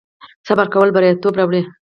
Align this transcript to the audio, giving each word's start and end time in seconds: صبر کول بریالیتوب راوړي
صبر 0.47 0.65
کول 0.73 0.89
بریالیتوب 0.95 1.33
راوړي 1.37 1.61